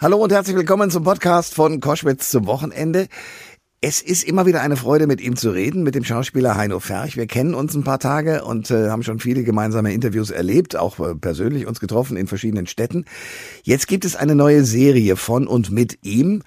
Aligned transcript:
Hallo 0.00 0.18
und 0.18 0.30
herzlich 0.30 0.54
willkommen 0.54 0.92
zum 0.92 1.02
Podcast 1.02 1.56
von 1.56 1.80
Koschwitz 1.80 2.30
zum 2.30 2.46
Wochenende. 2.46 3.08
Es 3.80 4.00
ist 4.00 4.22
immer 4.22 4.46
wieder 4.46 4.60
eine 4.60 4.76
Freude, 4.76 5.08
mit 5.08 5.20
ihm 5.20 5.34
zu 5.34 5.50
reden, 5.50 5.82
mit 5.82 5.96
dem 5.96 6.04
Schauspieler 6.04 6.54
Heino 6.54 6.78
Ferch. 6.78 7.16
Wir 7.16 7.26
kennen 7.26 7.52
uns 7.52 7.74
ein 7.74 7.82
paar 7.82 7.98
Tage 7.98 8.44
und 8.44 8.70
äh, 8.70 8.90
haben 8.90 9.02
schon 9.02 9.18
viele 9.18 9.42
gemeinsame 9.42 9.92
Interviews 9.92 10.30
erlebt, 10.30 10.76
auch 10.76 11.00
äh, 11.00 11.16
persönlich 11.16 11.66
uns 11.66 11.80
getroffen 11.80 12.16
in 12.16 12.28
verschiedenen 12.28 12.68
Städten. 12.68 13.06
Jetzt 13.64 13.88
gibt 13.88 14.04
es 14.04 14.14
eine 14.14 14.36
neue 14.36 14.62
Serie 14.62 15.16
von 15.16 15.48
und 15.48 15.72
mit 15.72 15.98
ihm. 16.02 16.42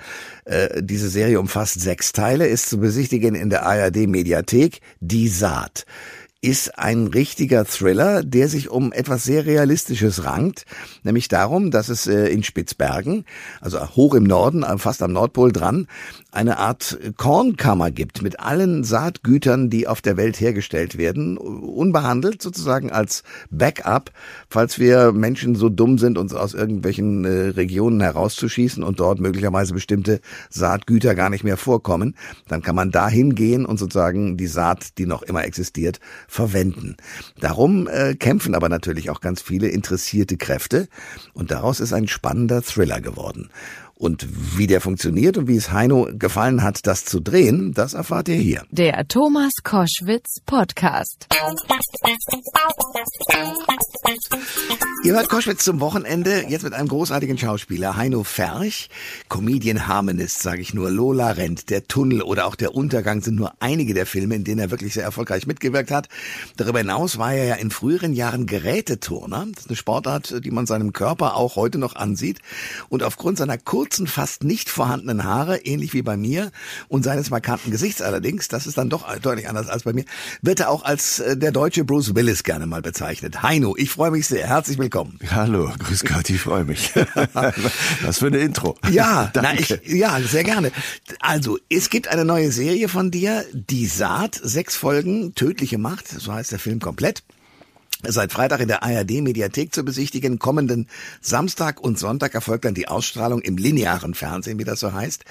Äh, 0.46 0.82
diese 0.82 1.10
Serie 1.10 1.38
umfasst 1.38 1.82
sechs 1.82 2.14
Teile, 2.14 2.48
ist 2.48 2.70
zu 2.70 2.80
besichtigen 2.80 3.36
in 3.36 3.50
der 3.50 3.66
ARD 3.66 4.08
Mediathek. 4.08 4.80
Die 5.02 5.28
Saat 5.28 5.86
ist 6.42 6.80
ein 6.80 7.06
richtiger 7.06 7.66
Thriller, 7.66 8.24
der 8.24 8.48
sich 8.48 8.70
um 8.70 8.92
etwas 8.92 9.24
sehr 9.24 9.46
Realistisches 9.46 10.26
rankt, 10.26 10.66
nämlich 11.04 11.28
darum, 11.28 11.70
dass 11.70 11.88
es 11.88 12.08
äh, 12.08 12.30
in 12.30 12.42
Spitzbergen, 12.42 13.26
also 13.62 13.80
hoch 13.96 14.16
im 14.16 14.24
Norden, 14.24 14.64
äh, 14.64 14.80
fast 14.80 15.04
am 15.04 15.14
Nordpol 15.14 15.52
dran, 15.52 15.88
eine 16.32 16.58
Art 16.58 16.98
Kornkammer 17.18 17.92
gibt 17.92 18.24
mit 18.24 18.40
allen 18.40 18.84
Saatgütern, 18.84 19.70
die 19.70 19.88
auf 19.88 20.02
der 20.02 20.18
Welt 20.18 20.40
hergestellt 20.40 20.98
werden, 20.98 21.38
unbehandelt 21.38 22.42
sozusagen 22.42 22.92
als 22.92 23.22
Backup, 23.52 24.12
falls 24.50 24.80
wir 24.80 25.12
Menschen 25.12 25.54
so 25.54 25.70
dumm 25.70 26.00
sind, 26.00 26.18
uns 26.18 26.34
aus 26.34 26.56
irgendwelchen 26.56 27.24
äh, 27.24 27.50
Regionen 27.50 28.02
herauszuschießen 28.02 28.82
und 28.84 29.00
dort 29.00 29.20
möglicherweise 29.20 29.76
bestimmte 29.76 30.22
Saatgüter 30.50 31.14
gar 31.14 31.30
nicht 31.30 31.44
mehr 31.44 31.58
vorkommen, 31.58 32.16
dann 32.48 32.64
kann 32.64 32.76
man 32.76 32.90
dahin 32.90 33.36
gehen 33.36 33.64
und 33.68 33.78
sozusagen 33.78 34.38
die 34.38 34.48
Saat, 34.48 34.98
die 34.98 35.06
noch 35.06 35.22
immer 35.22 35.44
existiert, 35.46 36.00
verwenden. 36.32 36.96
Darum 37.42 37.90
äh, 37.90 38.16
kämpfen 38.16 38.56
aber 38.56 38.70
natürlich 38.70 39.10
auch 39.10 39.20
ganz 39.20 39.42
viele 39.42 39.68
interessierte 39.68 40.38
Kräfte 40.38 40.88
und 41.34 41.52
daraus 41.52 41.82
ist 41.82 41.92
ein 41.92 42.08
spannender 42.08 42.62
Thriller 42.62 43.02
geworden. 43.02 43.50
Und 44.02 44.26
wie 44.58 44.66
der 44.66 44.82
funktioniert 44.82 45.38
und 45.38 45.48
wie 45.48 45.56
es 45.56 45.72
Heino 45.72 46.08
gefallen 46.12 46.64
hat, 46.64 46.88
das 46.88 47.06
zu 47.06 47.20
drehen, 47.20 47.72
das 47.72 47.94
erfahrt 47.94 48.30
ihr 48.30 48.36
hier. 48.36 48.64
Der 48.72 49.08
Thomas 49.08 49.52
Koschwitz 49.64 50.40
Podcast. 50.44 51.28
Ihr 55.04 55.14
hört 55.14 55.30
Koschwitz 55.30 55.64
zum 55.64 55.80
Wochenende, 55.80 56.46
jetzt 56.48 56.64
mit 56.64 56.74
einem 56.74 56.88
großartigen 56.88 57.38
Schauspieler, 57.38 57.96
Heino 57.96 58.24
Ferch. 58.24 58.90
Comedian 59.30 59.88
Harmonist, 59.88 60.42
sage 60.42 60.62
ich 60.62 60.74
nur. 60.74 60.90
Lola 60.90 61.30
Rent, 61.32 61.70
Der 61.70 61.88
Tunnel 61.88 62.24
oder 62.24 62.48
auch 62.48 62.56
Der 62.56 62.74
Untergang 62.74 63.22
sind 63.22 63.36
nur 63.36 63.54
einige 63.60 63.94
der 63.94 64.08
Filme, 64.08 64.34
in 64.34 64.44
denen 64.44 64.60
er 64.62 64.72
wirklich 64.72 64.96
sehr 64.96 65.04
erfolgreich 65.04 65.46
mitgewirkt 65.46 65.92
hat. 65.92 66.10
Darüber 66.58 66.80
hinaus 66.80 67.20
war 67.20 67.34
er 67.34 67.46
ja 67.46 67.56
in 67.56 67.70
früheren 67.70 68.14
Jahren 68.14 68.48
Geräteturner. 68.48 69.46
Das 69.54 69.66
ist 69.66 69.70
eine 69.70 69.76
Sportart, 69.76 70.44
die 70.44 70.52
man 70.52 70.66
seinem 70.66 70.92
Körper 70.92 71.36
auch 71.36 71.56
heute 71.56 71.78
noch 71.78 71.96
ansieht. 71.96 72.40
Und 72.90 73.04
aufgrund 73.04 73.38
seiner 73.38 73.60
kurzen 73.60 73.91
kurzen, 73.92 74.08
fast 74.08 74.46
nicht 74.46 74.70
vorhandenen 74.70 75.26
Haare, 75.26 75.58
ähnlich 75.58 75.94
wie 75.94 76.02
bei 76.02 76.16
mir, 76.16 76.52
und 76.88 77.04
seines 77.04 77.30
markanten 77.30 77.72
Gesichts 77.72 78.02
allerdings, 78.02 78.48
das 78.48 78.66
ist 78.66 78.78
dann 78.78 78.90
doch 78.90 79.14
deutlich 79.20 79.50
anders 79.50 79.68
als 79.68 79.84
bei 79.84 79.92
mir, 79.92 80.06
wird 80.42 80.62
er 80.62 80.70
auch 80.70 80.86
als 80.86 81.20
äh, 81.20 81.36
der 81.36 81.52
deutsche 81.52 81.84
Bruce 81.84 82.16
Willis 82.16 82.44
gerne 82.44 82.68
mal 82.68 82.82
bezeichnet. 82.82 83.44
Heino, 83.44 83.76
ich 83.76 83.90
freue 83.90 84.12
mich 84.12 84.28
sehr. 84.28 84.48
Herzlich 84.48 84.78
willkommen. 84.78 85.20
Hallo, 85.30 85.70
grüß 85.78 86.06
Gott, 86.06 86.30
ich 86.30 86.40
freue 86.40 86.64
mich. 86.64 86.94
Was 88.02 88.20
für 88.20 88.28
eine 88.28 88.38
Intro. 88.38 88.78
Ja, 88.90 89.30
na, 89.36 89.56
ich, 89.56 89.78
ja, 89.86 90.22
sehr 90.22 90.46
gerne. 90.46 90.72
Also, 91.20 91.58
es 91.70 91.90
gibt 91.90 92.08
eine 92.08 92.24
neue 92.24 92.54
Serie 92.54 92.88
von 92.88 93.12
dir, 93.12 93.44
Die 93.52 93.88
Saat, 93.88 94.40
sechs 94.42 94.78
Folgen, 94.78 95.36
tödliche 95.36 95.78
Macht, 95.78 96.08
so 96.08 96.32
heißt 96.32 96.54
der 96.54 96.60
Film 96.60 96.80
komplett 96.80 97.24
seit 98.08 98.32
Freitag 98.32 98.62
in 98.62 98.68
der 98.68 98.84
ARD 98.84 99.22
Mediathek 99.22 99.74
zu 99.74 99.84
besichtigen. 99.84 100.40
Kommenden 100.40 100.88
Samstag 101.22 101.80
und 101.82 102.00
Sonntag 102.00 102.34
erfolgt 102.34 102.66
dann 102.66 102.74
die 102.74 102.88
Ausstrahlung 102.88 103.42
im 103.42 103.58
linearen 103.58 104.14
Fernsehen, 104.14 104.60
wie 104.60 104.64
das 104.64 104.80
so 104.80 104.94
heißt. 104.94 105.26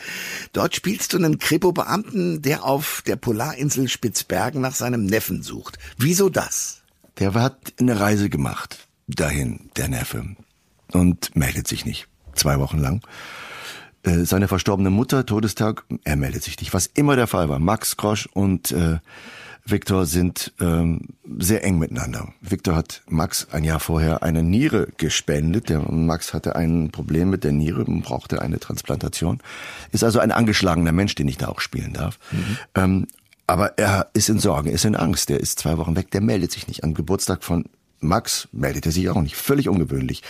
Dort 0.52 0.74
spielst 0.74 1.12
du 1.12 1.18
einen 1.18 1.38
Kripo-Beamten, 1.38 2.42
der 2.42 2.64
auf 2.64 3.02
der 3.06 3.16
Polarinsel 3.16 3.88
Spitzbergen 3.88 4.60
nach 4.60 4.74
seinem 4.74 5.06
Neffen 5.06 5.42
sucht. 5.42 5.78
Wieso 5.98 6.28
das? 6.28 6.82
Der 7.18 7.34
hat 7.34 7.74
eine 7.78 8.00
Reise 8.00 8.30
gemacht 8.30 8.88
dahin, 9.06 9.70
der 9.76 9.88
Neffe, 9.88 10.24
und 10.92 11.34
meldet 11.36 11.68
sich 11.68 11.84
nicht. 11.84 12.08
Zwei 12.34 12.58
Wochen 12.58 12.78
lang. 12.78 13.02
Äh, 14.02 14.24
seine 14.24 14.48
verstorbene 14.48 14.90
Mutter, 14.90 15.26
Todestag, 15.26 15.84
er 16.04 16.16
meldet 16.16 16.42
sich 16.42 16.58
nicht. 16.58 16.72
Was 16.72 16.86
immer 16.86 17.16
der 17.16 17.26
Fall 17.26 17.48
war. 17.48 17.58
Max 17.58 17.96
Grosch 17.96 18.28
und 18.32 18.72
äh, 18.72 18.98
Victor 19.70 20.06
sind 20.06 20.52
ähm, 20.60 21.00
sehr 21.38 21.64
eng 21.64 21.78
miteinander. 21.78 22.32
Victor 22.40 22.76
hat 22.76 23.02
Max 23.08 23.48
ein 23.52 23.64
Jahr 23.64 23.80
vorher 23.80 24.22
eine 24.22 24.42
Niere 24.42 24.88
gespendet. 24.96 25.68
Der 25.68 25.80
Max 25.80 26.34
hatte 26.34 26.56
ein 26.56 26.90
Problem 26.90 27.30
mit 27.30 27.44
der 27.44 27.52
Niere 27.52 27.84
und 27.84 28.02
brauchte 28.02 28.42
eine 28.42 28.60
Transplantation. 28.60 29.40
Ist 29.92 30.04
also 30.04 30.18
ein 30.18 30.32
angeschlagener 30.32 30.92
Mensch, 30.92 31.14
den 31.14 31.28
ich 31.28 31.36
da 31.36 31.48
auch 31.48 31.60
spielen 31.60 31.92
darf. 31.92 32.18
Mhm. 32.32 32.58
Ähm, 32.74 33.06
aber 33.46 33.78
er 33.78 34.08
ist 34.12 34.28
in 34.28 34.38
Sorge, 34.38 34.70
ist 34.70 34.84
in 34.84 34.94
Angst. 34.94 35.28
Der 35.28 35.40
ist 35.40 35.58
zwei 35.58 35.76
Wochen 35.76 35.96
weg, 35.96 36.10
der 36.12 36.20
meldet 36.20 36.52
sich 36.52 36.68
nicht. 36.68 36.84
Am 36.84 36.94
Geburtstag 36.94 37.42
von 37.42 37.64
Max 38.00 38.48
meldete 38.52 38.90
sich 38.90 39.08
auch 39.10 39.20
nicht. 39.20 39.36
Völlig 39.36 39.68
ungewöhnlich. 39.68 40.22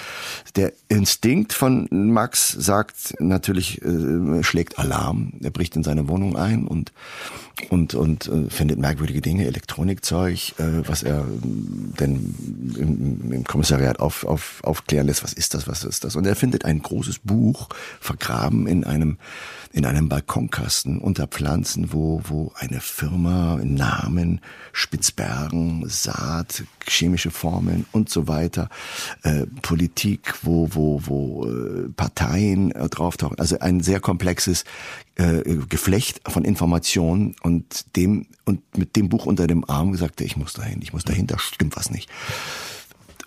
Der 0.57 0.73
Instinkt 0.89 1.53
von 1.53 1.89
Max 1.91 2.51
sagt 2.51 3.15
natürlich, 3.21 3.83
äh, 3.83 4.43
schlägt 4.43 4.79
Alarm. 4.79 5.35
Er 5.43 5.51
bricht 5.51 5.77
in 5.77 5.85
seine 5.85 6.09
Wohnung 6.09 6.37
ein 6.37 6.67
und 6.67 6.93
und 7.69 7.95
und 7.95 8.27
äh, 8.27 8.49
findet 8.49 8.79
merkwürdige 8.79 9.21
Dinge, 9.21 9.47
Elektronikzeug, 9.47 10.59
äh, 10.59 10.89
was 10.89 11.03
er 11.03 11.25
denn 11.43 12.35
im, 12.77 13.33
im 13.33 13.45
Kommissariat 13.45 14.01
auf, 14.01 14.25
auf, 14.25 14.61
aufklären 14.63 15.07
lässt. 15.07 15.23
Was 15.23 15.33
ist 15.33 15.55
das? 15.55 15.69
Was 15.69 15.85
ist 15.85 16.05
das? 16.05 16.17
Und 16.17 16.27
er 16.27 16.37
findet 16.37 16.65
ein 16.65 16.81
großes 16.81 17.21
Buch 17.21 17.69
vergraben 18.01 18.67
in 18.67 18.85
einem 18.85 19.19
in 19.73 19.87
einem 19.87 20.09
Balkonkasten 20.09 20.99
unter 20.99 21.29
Pflanzen, 21.29 21.93
wo, 21.93 22.21
wo 22.25 22.53
eine 22.57 22.81
Firma, 22.81 23.61
Namen, 23.63 24.41
Spitzbergen, 24.73 25.85
Saat, 25.89 26.65
chemische 26.85 27.31
Formeln 27.61 27.87
und 27.93 28.09
so 28.09 28.27
weiter, 28.27 28.69
äh, 29.23 29.47
Politik, 29.61 30.35
wo, 30.43 30.69
wo, 30.73 31.03
wo 31.05 31.47
äh, 31.47 31.89
Parteien 31.91 32.73
äh, 32.73 32.89
drauftauchen. 32.89 33.39
Also 33.39 33.59
ein 33.59 33.81
sehr 33.81 34.01
komplexes 34.01 34.65
äh, 35.17 35.43
Geflecht 35.69 36.23
von 36.27 36.45
Informationen 36.45 37.37
und 37.43 37.97
dem 37.97 38.27
und 38.47 38.63
mit 38.77 38.97
dem 38.97 39.11
Buch 39.11 39.27
unter 39.27 39.47
dem 39.47 39.69
Arm 39.69 39.93
gesagt, 39.93 40.21
ich 40.23 40.37
muss 40.37 40.55
dahin, 40.55 40.81
ich 40.83 40.93
muss 40.93 41.05
dahin, 41.05 41.27
da 41.27 41.39
stimmt 41.39 41.77
was 41.77 41.91
nicht. 41.91 42.09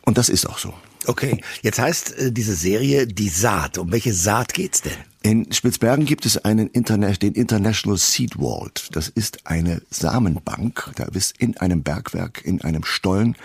Und 0.01 0.17
das 0.17 0.29
ist 0.29 0.47
auch 0.47 0.57
so. 0.57 0.73
Okay, 1.05 1.41
jetzt 1.61 1.79
heißt 1.79 2.17
äh, 2.17 2.31
diese 2.31 2.55
Serie 2.55 3.07
Die 3.07 3.29
Saat. 3.29 3.77
Um 3.77 3.91
welche 3.91 4.13
Saat 4.13 4.53
geht's 4.53 4.81
denn? 4.81 4.97
In 5.21 5.51
Spitzbergen 5.51 6.05
gibt 6.05 6.25
es 6.25 6.43
einen 6.43 6.67
Interna 6.67 7.11
den 7.11 7.33
International 7.33 7.97
Seed 7.97 8.35
Vault. 8.35 8.89
Das 8.91 9.07
ist 9.07 9.45
eine 9.45 9.81
Samenbank. 9.89 10.91
Da 10.95 11.05
ist 11.05 11.37
in 11.37 11.55
einem 11.57 11.83
Bergwerk, 11.83 12.43
in 12.43 12.61
einem 12.61 12.83
Stollen, 12.83 13.37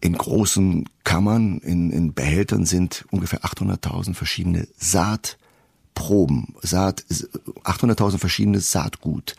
in 0.00 0.16
großen 0.16 0.88
Kammern, 1.04 1.58
in, 1.58 1.90
in 1.90 2.14
Behältern 2.14 2.66
sind 2.66 3.04
ungefähr 3.10 3.40
800.000 3.40 4.14
verschiedene 4.14 4.66
Saat 4.76 5.38
Proben, 5.96 6.54
Saat, 6.60 7.06
800.000 7.64 8.18
verschiedenes 8.18 8.70
Saatgut 8.70 9.34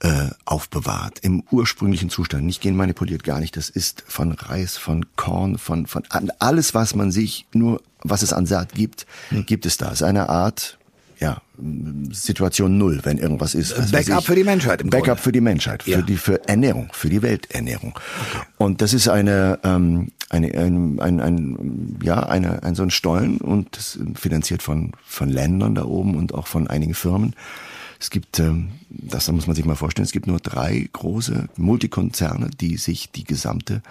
äh, 0.00 0.30
aufbewahrt 0.44 1.20
im 1.20 1.44
ursprünglichen 1.52 2.10
Zustand, 2.10 2.44
nicht 2.44 2.60
genmanipuliert, 2.60 3.22
gar 3.22 3.38
nicht. 3.38 3.56
Das 3.56 3.70
ist 3.70 4.02
von 4.06 4.32
Reis, 4.32 4.76
von 4.76 5.06
Korn, 5.14 5.58
von 5.58 5.86
von 5.86 6.02
alles, 6.40 6.74
was 6.74 6.96
man 6.96 7.12
sich 7.12 7.46
nur, 7.52 7.80
was 8.02 8.22
es 8.22 8.32
an 8.32 8.46
Saat 8.46 8.74
gibt, 8.74 9.06
hm. 9.28 9.46
gibt 9.46 9.64
es 9.64 9.76
da. 9.76 9.86
Es 9.86 10.00
ist 10.00 10.02
eine 10.02 10.28
Art 10.28 10.76
ja, 11.18 11.40
Situation 12.10 12.76
Null, 12.76 13.00
wenn 13.04 13.18
irgendwas 13.18 13.54
ist. 13.54 13.74
Backup 13.90 14.24
für 14.24 14.34
die 14.34 14.44
Menschheit. 14.44 14.82
Im 14.82 14.90
Backup 14.90 15.06
Grunde. 15.06 15.22
für 15.22 15.32
die 15.32 15.40
Menschheit, 15.40 15.82
für 15.82 15.90
ja. 15.90 16.02
die 16.02 16.16
für 16.16 16.46
Ernährung, 16.48 16.90
für 16.92 17.08
die 17.08 17.22
Welternährung. 17.22 17.94
Okay. 17.94 18.46
Und 18.58 18.82
das 18.82 18.92
ist 18.92 19.08
eine, 19.08 19.58
ähm, 19.64 20.08
eine 20.28 20.48
ein, 20.54 21.00
ein, 21.00 21.20
ein, 21.20 21.98
ja, 22.02 22.20
eine, 22.20 22.62
ein 22.62 22.74
so 22.74 22.82
ein 22.82 22.90
Stollen 22.90 23.38
und 23.38 23.76
das 23.76 23.98
finanziert 24.14 24.62
von 24.62 24.92
von 25.06 25.30
Ländern 25.30 25.74
da 25.74 25.84
oben 25.84 26.16
und 26.16 26.34
auch 26.34 26.46
von 26.46 26.66
einigen 26.66 26.94
Firmen. 26.94 27.34
Es 27.98 28.10
gibt, 28.10 28.38
ähm, 28.38 28.72
das 28.90 29.30
muss 29.32 29.46
man 29.46 29.56
sich 29.56 29.64
mal 29.64 29.74
vorstellen, 29.74 30.04
es 30.04 30.12
gibt 30.12 30.26
nur 30.26 30.38
drei 30.38 30.86
große 30.92 31.48
Multikonzerne, 31.56 32.50
die 32.60 32.76
sich 32.76 33.10
die 33.10 33.24
gesamte 33.24 33.82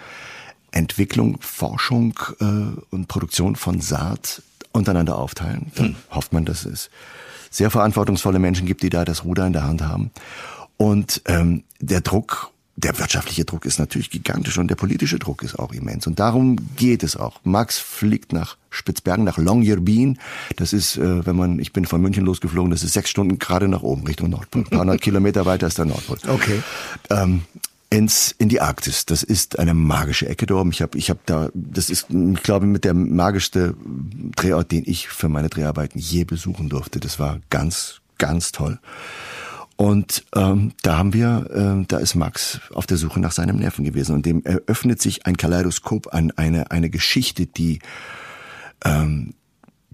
Entwicklung, 0.70 1.38
Forschung 1.40 2.18
äh, 2.40 2.44
und 2.90 3.08
Produktion 3.08 3.56
von 3.56 3.80
Saat 3.80 4.42
untereinander 4.76 5.18
aufteilen. 5.18 5.72
Dann 5.74 5.86
hm. 5.86 5.96
hofft 6.10 6.32
man, 6.32 6.44
dass 6.44 6.64
es 6.64 6.90
sehr 7.50 7.70
verantwortungsvolle 7.70 8.38
Menschen 8.38 8.66
gibt, 8.66 8.82
die 8.82 8.90
da 8.90 9.04
das 9.04 9.24
Ruder 9.24 9.46
in 9.46 9.52
der 9.52 9.64
Hand 9.64 9.82
haben. 9.82 10.10
Und 10.76 11.22
ähm, 11.26 11.64
der 11.80 12.02
Druck, 12.02 12.50
der 12.76 12.98
wirtschaftliche 12.98 13.46
Druck 13.46 13.64
ist 13.64 13.78
natürlich 13.78 14.10
gigantisch 14.10 14.58
und 14.58 14.68
der 14.68 14.74
politische 14.74 15.18
Druck 15.18 15.42
ist 15.42 15.58
auch 15.58 15.72
immens. 15.72 16.06
Und 16.06 16.18
darum 16.18 16.58
geht 16.76 17.02
es 17.02 17.16
auch. 17.16 17.40
Max 17.44 17.78
fliegt 17.78 18.34
nach 18.34 18.58
Spitzbergen, 18.68 19.24
nach 19.24 19.38
Longyearbyen. 19.38 20.18
Das 20.56 20.74
ist, 20.74 20.98
äh, 20.98 21.24
wenn 21.24 21.36
man, 21.36 21.58
ich 21.58 21.72
bin 21.72 21.86
von 21.86 22.02
München 22.02 22.26
losgeflogen, 22.26 22.70
das 22.70 22.82
ist 22.82 22.92
sechs 22.92 23.08
Stunden 23.08 23.38
gerade 23.38 23.68
nach 23.68 23.82
oben 23.82 24.06
Richtung 24.06 24.28
Nordpol. 24.28 24.62
Ein 24.62 24.70
paar 24.70 24.80
hundert 24.80 25.00
Kilometer 25.00 25.46
weiter 25.46 25.66
ist 25.66 25.78
der 25.78 25.86
Nordpol. 25.86 26.18
Okay. 26.28 26.62
Ähm, 27.08 27.42
ins 27.90 28.34
in 28.38 28.48
die 28.48 28.60
Arktis. 28.60 29.06
Das 29.06 29.22
ist 29.22 29.58
eine 29.58 29.74
magische 29.74 30.28
Ecke 30.28 30.46
dort. 30.46 30.68
Ich 30.72 30.82
habe 30.82 30.98
ich 30.98 31.10
hab 31.10 31.24
da 31.26 31.50
das 31.54 31.90
ist 31.90 32.08
ich 32.10 32.42
glaube 32.42 32.66
mit 32.66 32.84
der 32.84 32.94
magischste 32.94 33.74
Drehort, 34.36 34.72
den 34.72 34.82
ich 34.86 35.08
für 35.08 35.28
meine 35.28 35.48
Dreharbeiten 35.48 35.98
je 35.98 36.24
besuchen 36.24 36.68
durfte. 36.68 37.00
Das 37.00 37.18
war 37.18 37.40
ganz 37.50 38.00
ganz 38.18 38.52
toll. 38.52 38.78
Und 39.76 40.24
ähm, 40.34 40.72
da 40.82 40.96
haben 40.96 41.12
wir, 41.12 41.50
äh, 41.52 41.84
da 41.86 41.98
ist 41.98 42.14
Max 42.14 42.60
auf 42.72 42.86
der 42.86 42.96
Suche 42.96 43.20
nach 43.20 43.32
seinem 43.32 43.56
Neffen 43.56 43.84
gewesen 43.84 44.14
und 44.14 44.24
dem 44.24 44.42
eröffnet 44.42 45.02
sich 45.02 45.26
ein 45.26 45.36
Kaleidoskop 45.36 46.14
an 46.14 46.32
eine 46.36 46.70
eine 46.70 46.88
Geschichte, 46.88 47.46
die 47.46 47.80
ähm, 48.84 49.34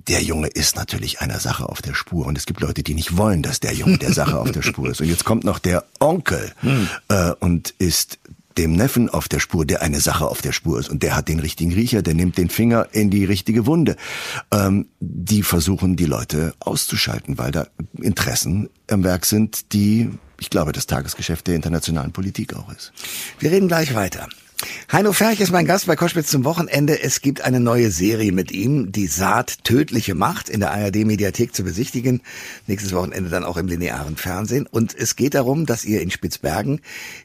der 0.09 0.23
Junge 0.23 0.49
ist 0.49 0.77
natürlich 0.77 1.21
einer 1.21 1.41
Sache 1.41 1.69
auf 1.69 1.83
der 1.83 1.95
Spur 1.95 2.27
und 2.27 2.37
es 2.37 2.47
gibt 2.47 2.61
Leute, 2.61 2.83
die 2.83 2.95
nicht 2.95 3.17
wollen, 3.17 3.43
dass 3.43 3.61
der 3.61 3.75
Junge 3.75 3.99
der 3.99 4.13
Sache 4.13 4.39
auf 4.39 4.51
der 4.53 4.63
Spur 4.63 4.91
ist. 4.91 5.01
Und 5.01 5.09
jetzt 5.09 5.25
kommt 5.25 5.45
noch 5.45 5.59
der 5.59 5.85
Onkel 6.01 6.53
hm. 6.61 6.89
äh, 7.09 7.33
und 7.41 7.71
ist 7.79 8.19
dem 8.59 8.75
Neffen 8.75 9.09
auf 9.09 9.29
der 9.29 9.41
Spur, 9.41 9.65
der 9.65 9.83
eine 9.83 10.01
Sache 10.01 10.27
auf 10.27 10.43
der 10.43 10.53
Spur 10.53 10.79
ist 10.79 10.91
und 10.91 11.03
der 11.03 11.17
hat 11.17 11.29
den 11.29 11.41
richtigen 11.41 11.73
Riecher, 11.73 12.03
der 12.03 12.15
nimmt 12.15 12.37
den 12.37 12.51
Finger 12.51 12.89
in 12.93 13.11
die 13.11 13.25
richtige 13.25 13.67
Wunde. 13.67 13.97
Ähm, 14.53 14.89
die 15.01 15.43
versuchen 15.43 15.97
die 15.97 16.05
Leute 16.05 16.55
auszuschalten, 16.61 17.39
weil 17.39 17.51
da 17.51 17.67
Interessen 18.01 18.69
am 18.91 19.05
Werk 19.05 19.25
sind, 19.25 19.73
die 19.73 20.11
ich 20.39 20.51
glaube, 20.51 20.73
das 20.73 20.87
Tagesgeschäft 20.87 21.47
der 21.47 21.55
internationalen 21.55 22.11
Politik 22.11 22.55
auch 22.55 22.69
ist. 22.73 22.93
Wir 23.39 23.53
reden 23.53 23.69
gleich 23.69 23.95
weiter. 23.95 24.29
Heino 24.91 25.13
Ferch 25.13 25.41
ist 25.41 25.53
mein 25.53 25.67
Gast 25.67 25.87
bei 25.87 25.97
Koschwitz 25.97 26.29
zum 26.29 26.45
Wochenende. 26.45 27.03
Es 27.03 27.21
gibt 27.21 27.41
eine 27.41 27.61
neue 27.61 27.91
Serie 27.91 28.33
mit 28.33 28.53
ihm, 28.53 28.93
die 28.93 29.07
Saat 29.07 29.65
tödliche 29.65 30.15
Macht, 30.15 30.49
in 30.49 30.61
der 30.61 30.73
ARD-Mediathek 30.73 31.55
zu 31.55 31.63
besichtigen. 31.65 32.21
Nächstes 32.67 32.93
Wochenende 32.93 33.31
dann 33.31 33.45
auch 33.45 33.57
im 33.57 33.69
linearen 33.69 34.17
Fernsehen. 34.17 34.67
Und 34.71 34.95
es 34.95 35.17
geht 35.17 35.35
darum, 35.35 35.67
dass 35.67 35.85
ihr 35.85 36.03
in 36.03 36.11
Spitzbergen 36.11 36.81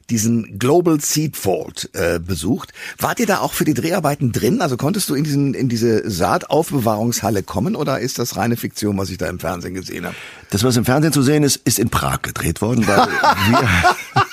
diesen 0.10 0.60
Global 0.60 1.02
Seed 1.02 1.36
Vault 1.36 1.90
äh, 1.94 2.20
besucht. 2.20 2.74
Wart 2.98 3.20
ihr 3.20 3.28
da 3.28 3.40
auch 3.40 3.54
für 3.54 3.66
die 3.66 3.74
Dreharbeiten 3.74 4.32
drin? 4.32 4.62
Also 4.62 4.78
konntest 4.78 5.10
du 5.10 5.16
in, 5.16 5.24
diesen, 5.24 5.54
in 5.54 5.70
diese 5.70 6.10
Saataufbewahrungshalle 6.10 7.44
kommen 7.44 7.76
oder 7.76 8.00
ist 8.00 8.20
das 8.20 8.38
reine 8.38 8.58
Fiktion, 8.58 8.98
was 8.98 9.10
ich 9.10 9.18
da 9.18 9.28
im 9.28 9.40
Fernsehen 9.40 9.74
gesehen 9.74 10.06
habe? 10.06 10.16
Das, 10.50 10.64
was 10.64 10.78
im 10.78 10.86
Fernsehen 10.86 11.12
zu 11.12 11.22
sehen 11.22 11.44
ist, 11.44 11.58
ist 11.66 11.80
in 11.80 11.90
Prag 11.90 12.22
gedreht 12.22 12.62
worden, 12.62 12.88
weil 12.88 12.98
wir 13.50 14.27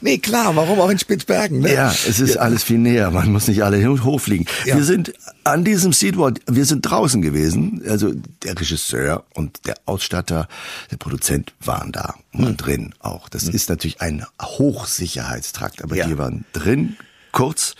nee, 0.00 0.18
klar, 0.18 0.54
warum 0.56 0.80
auch 0.80 0.90
in 0.90 0.98
Spitzbergen? 0.98 1.60
Ne? 1.60 1.74
Ja, 1.74 1.90
es 1.90 2.20
ist 2.20 2.34
ja. 2.34 2.40
alles 2.40 2.62
viel 2.62 2.78
näher. 2.78 3.10
Man 3.10 3.32
muss 3.32 3.48
nicht 3.48 3.62
alle 3.62 3.86
hochfliegen. 3.86 4.46
Ja. 4.64 4.76
Wir 4.76 4.84
sind 4.84 5.12
an 5.44 5.64
diesem 5.64 5.92
Seedwall, 5.92 6.34
wir 6.46 6.64
sind 6.64 6.82
draußen 6.82 7.22
gewesen. 7.22 7.82
Also 7.88 8.12
der 8.44 8.58
Regisseur 8.58 9.24
und 9.34 9.66
der 9.66 9.76
Ausstatter, 9.86 10.48
der 10.90 10.96
Produzent 10.96 11.54
waren 11.60 11.92
da 11.92 12.14
und 12.32 12.46
hm. 12.46 12.56
drin 12.56 12.94
auch. 13.00 13.28
Das 13.28 13.46
hm. 13.46 13.54
ist 13.54 13.68
natürlich 13.68 14.00
ein 14.00 14.24
Hochsicherheitstrakt, 14.40 15.82
aber 15.82 15.96
ja. 15.96 16.06
die 16.06 16.18
waren 16.18 16.44
drin 16.52 16.96
kurz 17.32 17.74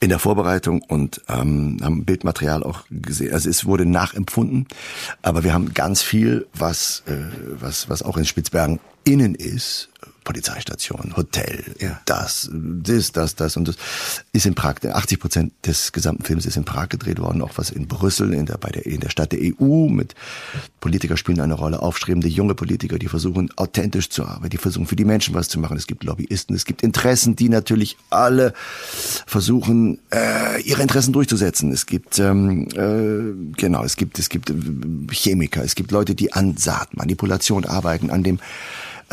in 0.00 0.08
der 0.08 0.18
Vorbereitung 0.18 0.82
und 0.82 1.20
ähm, 1.28 1.78
haben 1.82 2.04
Bildmaterial 2.04 2.62
auch 2.62 2.84
gesehen. 2.90 3.32
Also 3.32 3.50
es 3.50 3.64
wurde 3.64 3.86
nachempfunden, 3.86 4.66
aber 5.22 5.44
wir 5.44 5.52
haben 5.52 5.74
ganz 5.74 6.02
viel, 6.02 6.46
was 6.54 7.02
äh, 7.06 7.16
was 7.60 7.88
was 7.88 8.02
auch 8.02 8.16
in 8.16 8.24
Spitzbergen 8.24 8.80
innen 9.04 9.34
ist, 9.34 9.88
Polizeistation, 10.24 11.14
Hotel, 11.16 11.62
ja. 11.78 12.00
das, 12.06 12.50
das, 12.52 13.12
das, 13.12 13.36
das 13.36 13.56
und 13.56 13.68
das 13.68 13.76
ist 14.32 14.46
in 14.46 14.54
Prag. 14.54 14.74
80 14.84 15.20
Prozent 15.20 15.52
des 15.64 15.92
gesamten 15.92 16.24
Films 16.24 16.46
ist 16.46 16.56
in 16.56 16.64
Prag 16.64 16.88
gedreht 16.88 17.20
worden, 17.20 17.42
auch 17.42 17.52
was 17.56 17.70
in 17.70 17.86
Brüssel, 17.86 18.32
in 18.32 18.46
der, 18.46 18.58
bei 18.58 18.70
der, 18.70 18.86
in 18.86 19.00
der 19.00 19.10
Stadt 19.10 19.32
der 19.32 19.40
EU 19.40 19.88
mit 19.88 20.14
Politiker 20.80 21.16
spielen 21.16 21.40
eine 21.40 21.54
Rolle, 21.54 21.80
aufstrebende 21.80 22.28
junge 22.28 22.54
Politiker, 22.54 22.98
die 22.98 23.08
versuchen 23.08 23.50
authentisch 23.56 24.10
zu 24.10 24.24
arbeiten, 24.24 24.50
die 24.50 24.58
versuchen 24.58 24.86
für 24.86 24.96
die 24.96 25.04
Menschen 25.04 25.34
was 25.34 25.48
zu 25.48 25.58
machen. 25.58 25.76
Es 25.76 25.86
gibt 25.86 26.04
Lobbyisten, 26.04 26.56
es 26.56 26.64
gibt 26.64 26.82
Interessen, 26.82 27.36
die 27.36 27.48
natürlich 27.48 27.96
alle 28.10 28.52
versuchen, 29.26 29.98
äh, 30.12 30.60
ihre 30.62 30.82
Interessen 30.82 31.12
durchzusetzen. 31.12 31.72
Es 31.72 31.86
gibt, 31.86 32.18
ähm, 32.18 32.68
äh, 32.74 33.56
genau, 33.56 33.84
es 33.84 33.96
gibt, 33.96 34.18
es 34.18 34.28
gibt 34.28 34.52
Chemiker, 35.10 35.62
es 35.62 35.74
gibt 35.74 35.90
Leute, 35.90 36.14
die 36.14 36.32
an 36.32 36.56
Saatmanipulation 36.56 37.64
arbeiten, 37.64 38.10
an 38.10 38.22
dem 38.22 38.38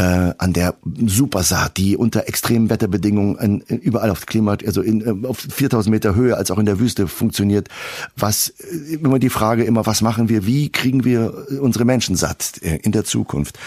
äh, 0.01 0.33
an 0.38 0.53
der 0.53 0.75
Supersaat, 1.06 1.77
die 1.77 1.95
unter 1.95 2.27
extremen 2.27 2.69
Wetterbedingungen 2.69 3.38
in, 3.38 3.62
in, 3.62 3.77
überall 3.80 4.09
auf 4.09 4.25
Klima, 4.25 4.57
also 4.65 4.81
in, 4.81 5.24
äh, 5.24 5.27
auf 5.27 5.38
4000 5.38 5.92
Meter 5.92 6.15
Höhe 6.15 6.36
als 6.36 6.50
auch 6.50 6.57
in 6.57 6.65
der 6.65 6.80
Wüste 6.80 7.07
funktioniert. 7.07 7.69
Was 8.18 8.50
äh, 8.50 8.95
immer 8.95 9.19
die 9.19 9.30
Frage 9.30 9.63
immer, 9.63 9.86
was 9.86 10.01
machen 10.01 10.27
wir? 10.27 10.45
Wie 10.48 10.69
kriegen 10.69 11.03
wir 11.03 11.45
unsere 11.62 11.86
Menschen 11.86 12.15
satt 12.15 12.62
äh, 12.63 12.77
in 12.77 12.92
der 12.92 13.03
Zukunft? 13.03 13.59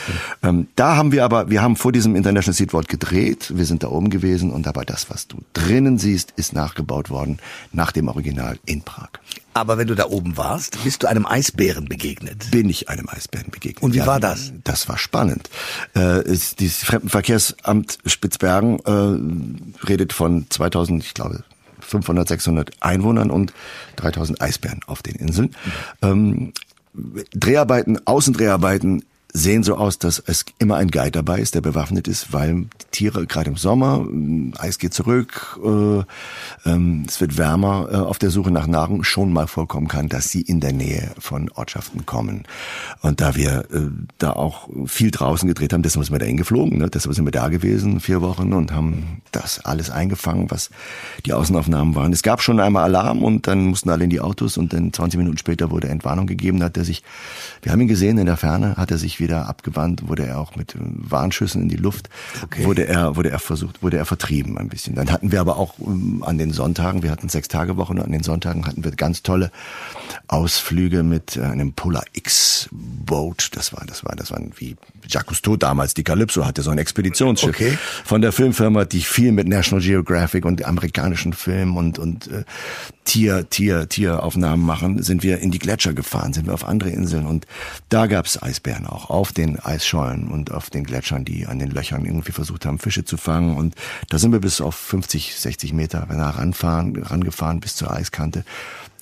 Mhm. 0.42 0.48
Ähm, 0.48 0.66
da 0.74 0.96
haben 0.96 1.12
wir 1.12 1.24
aber, 1.24 1.50
wir 1.50 1.62
haben 1.62 1.76
vor 1.76 1.92
diesem 1.92 2.16
International 2.16 2.56
Seed 2.56 2.72
Vault 2.72 2.88
gedreht. 2.88 3.52
Wir 3.54 3.64
sind 3.64 3.84
da 3.84 3.88
oben 3.88 4.10
gewesen 4.10 4.50
und 4.50 4.66
dabei 4.66 4.84
das, 4.84 5.10
was 5.10 5.28
du 5.28 5.36
drinnen 5.52 5.98
siehst, 5.98 6.32
ist 6.36 6.52
nachgebaut 6.52 7.10
worden 7.10 7.38
nach 7.72 7.92
dem 7.92 8.08
Original 8.08 8.58
in 8.66 8.82
Prag. 8.82 9.10
Aber 9.54 9.78
wenn 9.78 9.86
du 9.86 9.94
da 9.94 10.06
oben 10.06 10.36
warst, 10.36 10.82
bist 10.82 11.02
du 11.02 11.06
einem 11.06 11.26
Eisbären 11.26 11.86
begegnet. 11.86 12.50
Bin 12.50 12.68
ich 12.68 12.88
einem 12.88 13.08
Eisbären 13.08 13.50
begegnet. 13.50 13.82
Und 13.82 13.94
wie 13.94 13.98
ja, 13.98 14.06
war 14.06 14.20
das? 14.20 14.52
Das 14.64 14.88
war 14.88 14.98
spannend. 14.98 15.48
Äh, 15.94 16.24
ist, 16.24 16.58
dieses 16.60 16.82
Fremdenverkehrsamt 16.84 17.98
Spitzbergen 18.04 18.80
äh, 18.80 19.86
redet 19.86 20.12
von 20.12 20.46
2000, 20.50 21.04
ich 21.04 21.14
glaube, 21.14 21.44
500, 21.80 22.26
600 22.28 22.70
Einwohnern 22.80 23.30
und 23.30 23.52
3000 23.96 24.40
Eisbären 24.42 24.80
auf 24.86 25.02
den 25.02 25.14
Inseln. 25.14 25.54
Mhm. 26.02 26.02
Ähm, 26.02 26.52
Dreharbeiten, 27.32 28.06
Außendreharbeiten 28.06 29.04
sehen 29.36 29.64
so 29.64 29.74
aus, 29.74 29.98
dass 29.98 30.22
es 30.24 30.44
immer 30.58 30.76
ein 30.76 30.92
Guide 30.92 31.10
dabei 31.10 31.40
ist, 31.40 31.56
der 31.56 31.60
bewaffnet 31.60 32.06
ist, 32.06 32.32
weil 32.32 32.66
Tiere 32.92 33.26
gerade 33.26 33.50
im 33.50 33.56
Sommer, 33.56 34.06
äh, 34.08 34.52
Eis 34.58 34.78
geht 34.78 34.94
zurück, 34.94 35.58
äh, 35.62 36.70
ähm, 36.70 37.04
es 37.08 37.20
wird 37.20 37.36
wärmer, 37.36 37.88
äh, 37.90 37.96
auf 37.96 38.18
der 38.18 38.30
Suche 38.30 38.52
nach 38.52 38.68
Nahrung 38.68 39.02
schon 39.02 39.32
mal 39.32 39.48
vorkommen 39.48 39.88
kann, 39.88 40.08
dass 40.08 40.30
sie 40.30 40.40
in 40.40 40.60
der 40.60 40.72
Nähe 40.72 41.10
von 41.18 41.50
Ortschaften 41.50 42.06
kommen. 42.06 42.44
Und 43.02 43.20
da 43.20 43.34
wir 43.34 43.66
äh, 43.72 43.90
da 44.18 44.34
auch 44.34 44.68
viel 44.86 45.10
draußen 45.10 45.48
gedreht 45.48 45.72
haben, 45.72 45.82
deshalb 45.82 46.06
sind 46.06 46.14
wir 46.14 46.20
dahin 46.20 46.36
geflogen, 46.36 46.78
ne? 46.78 46.88
deshalb 46.88 47.16
sind 47.16 47.24
wir 47.24 47.32
da 47.32 47.48
gewesen, 47.48 47.98
vier 47.98 48.22
Wochen 48.22 48.52
und 48.52 48.70
haben 48.70 49.20
das 49.32 49.64
alles 49.64 49.90
eingefangen, 49.90 50.52
was 50.52 50.70
die 51.26 51.32
Außenaufnahmen 51.32 51.96
waren. 51.96 52.12
Es 52.12 52.22
gab 52.22 52.40
schon 52.40 52.60
einmal 52.60 52.84
Alarm 52.84 53.24
und 53.24 53.48
dann 53.48 53.64
mussten 53.64 53.90
alle 53.90 54.04
in 54.04 54.10
die 54.10 54.20
Autos 54.20 54.56
und 54.58 54.72
dann 54.72 54.92
20 54.92 55.18
Minuten 55.18 55.38
später 55.38 55.72
wurde 55.72 55.88
Entwarnung 55.88 56.28
gegeben, 56.28 56.60
da 56.60 56.66
hat 56.66 56.76
er 56.76 56.84
sich, 56.84 57.02
wir 57.62 57.72
haben 57.72 57.80
ihn 57.80 57.88
gesehen 57.88 58.16
in 58.18 58.26
der 58.26 58.36
Ferne, 58.36 58.76
hat 58.76 58.92
er 58.92 58.98
sich 58.98 59.23
wieder 59.24 59.48
abgewandt, 59.48 60.08
wurde 60.08 60.26
er 60.26 60.38
auch 60.38 60.54
mit 60.54 60.74
Warnschüssen 60.78 61.62
in 61.62 61.68
die 61.68 61.76
Luft, 61.76 62.08
okay. 62.42 62.64
wurde 62.64 62.86
er, 62.86 63.16
wurde 63.16 63.30
er 63.30 63.38
versucht, 63.38 63.82
wurde 63.82 63.96
er 63.96 64.04
vertrieben 64.04 64.56
ein 64.58 64.68
bisschen. 64.68 64.94
Dann 64.94 65.10
hatten 65.10 65.32
wir 65.32 65.40
aber 65.40 65.56
auch 65.56 65.78
um, 65.78 66.22
an 66.22 66.38
den 66.38 66.52
Sonntagen, 66.52 67.02
wir 67.02 67.10
hatten 67.10 67.28
sechs 67.28 67.48
Tage 67.48 67.76
Woche 67.76 67.92
und 67.92 68.00
an 68.00 68.12
den 68.12 68.22
Sonntagen 68.22 68.66
hatten 68.66 68.84
wir 68.84 68.92
ganz 68.92 69.22
tolle 69.22 69.50
Ausflüge 70.28 71.02
mit 71.02 71.36
äh, 71.36 71.42
einem 71.42 71.72
Polar 71.72 72.04
X 72.12 72.68
Boat. 72.70 73.50
Das 73.54 73.72
war, 73.72 73.84
das 73.86 74.04
war, 74.04 74.14
das 74.14 74.30
war 74.30 74.40
wie 74.56 74.76
Jacques 75.08 75.26
Cousteau 75.28 75.56
damals, 75.56 75.94
die 75.94 76.04
Calypso 76.04 76.44
hatte 76.44 76.62
so 76.62 76.70
ein 76.70 76.78
Expeditionsschiff 76.78 77.50
okay. 77.50 77.78
von 78.04 78.20
der 78.20 78.32
Filmfirma, 78.32 78.84
die 78.84 79.00
viel 79.00 79.32
mit 79.32 79.48
National 79.48 79.82
Geographic 79.82 80.44
und 80.44 80.64
amerikanischen 80.64 81.32
Filmen 81.32 81.76
und, 81.76 81.98
und 81.98 82.28
äh, 82.28 82.44
Tier, 83.04 83.48
Tier, 83.50 83.88
Tieraufnahmen 83.88 84.64
machen, 84.64 85.02
sind 85.02 85.22
wir 85.22 85.38
in 85.38 85.50
die 85.50 85.58
Gletscher 85.58 85.92
gefahren, 85.92 86.32
sind 86.32 86.46
wir 86.46 86.54
auf 86.54 86.64
andere 86.64 86.90
Inseln 86.90 87.26
und 87.26 87.46
da 87.88 88.06
gab's 88.06 88.42
Eisbären 88.42 88.86
auch 88.86 89.10
auf 89.14 89.32
den 89.32 89.58
Eisschollen 89.58 90.28
und 90.28 90.50
auf 90.50 90.70
den 90.70 90.84
Gletschern, 90.84 91.24
die 91.24 91.46
an 91.46 91.58
den 91.58 91.70
Löchern 91.70 92.04
irgendwie 92.04 92.32
versucht 92.32 92.66
haben, 92.66 92.78
Fische 92.78 93.04
zu 93.04 93.16
fangen 93.16 93.56
und 93.56 93.74
da 94.08 94.18
sind 94.18 94.32
wir 94.32 94.40
bis 94.40 94.60
auf 94.60 94.74
50, 94.74 95.36
60 95.36 95.72
Meter 95.72 96.06
ranfahren, 96.10 97.02
rangefahren 97.02 97.60
bis 97.60 97.76
zur 97.76 97.92
Eiskante. 97.92 98.44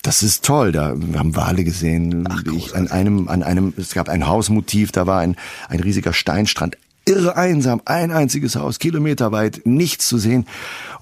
Das 0.03 0.21
ist 0.21 0.43
toll. 0.43 0.73
Da 0.73 0.93
wir 0.95 1.17
haben 1.17 1.35
Wale 1.35 1.63
gesehen. 1.63 2.27
Ach, 2.29 2.43
an 2.73 2.91
einem, 2.91 3.29
an 3.29 3.41
einem, 3.41 3.73
es 3.77 3.93
gab 3.93 4.09
ein 4.09 4.27
Hausmotiv. 4.27 4.91
Da 4.91 5.07
war 5.07 5.21
ein 5.21 5.37
ein 5.69 5.79
riesiger 5.79 6.11
Steinstrand 6.11 6.77
irre 7.05 7.35
einsam, 7.35 7.81
ein 7.85 8.11
einziges 8.11 8.55
Haus, 8.55 8.79
kilometerweit, 8.79 9.61
nichts 9.65 10.07
zu 10.07 10.17
sehen. 10.17 10.45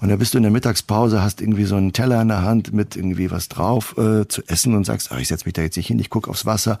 Und 0.00 0.08
da 0.08 0.16
bist 0.16 0.34
du 0.34 0.38
in 0.38 0.42
der 0.42 0.52
Mittagspause, 0.52 1.22
hast 1.22 1.40
irgendwie 1.40 1.64
so 1.64 1.76
einen 1.76 1.92
Teller 1.92 2.20
in 2.20 2.28
der 2.28 2.42
Hand 2.42 2.72
mit 2.72 2.96
irgendwie 2.96 3.30
was 3.30 3.48
drauf 3.48 3.96
äh, 3.96 4.26
zu 4.26 4.42
essen 4.46 4.74
und 4.74 4.84
sagst, 4.84 5.12
ach, 5.12 5.18
ich 5.18 5.28
setz 5.28 5.44
mich 5.44 5.54
da 5.54 5.62
jetzt 5.62 5.76
nicht 5.76 5.86
hin, 5.86 5.98
ich 5.98 6.10
guck 6.10 6.28
aufs 6.28 6.44
Wasser. 6.44 6.78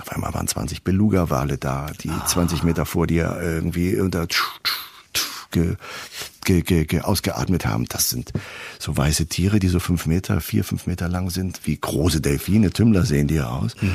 Auf 0.00 0.10
einmal 0.10 0.34
waren 0.34 0.48
20 0.48 0.82
Beluga-Wale 0.82 1.58
da, 1.58 1.86
die 2.02 2.10
ah. 2.10 2.26
20 2.26 2.64
Meter 2.64 2.84
vor 2.84 3.06
dir 3.06 3.38
irgendwie 3.40 3.98
unter 4.00 4.26
ge, 6.44 6.62
ge, 6.62 6.84
ge, 6.84 6.84
ge, 6.84 7.00
ausgeatmet 7.00 7.66
haben. 7.66 7.86
Das 7.86 8.10
sind 8.10 8.32
so 8.78 8.96
weiße 8.96 9.26
Tiere, 9.26 9.58
die 9.58 9.68
so 9.68 9.80
fünf 9.80 10.06
Meter, 10.06 10.40
vier, 10.40 10.64
fünf 10.64 10.86
Meter 10.86 11.08
lang 11.08 11.30
sind, 11.30 11.60
wie 11.64 11.76
große 11.76 12.20
Delfine, 12.20 12.70
Tümmler 12.70 13.04
sehen 13.04 13.28
die 13.28 13.36
ja 13.36 13.48
aus. 13.48 13.74
Mhm. 13.80 13.90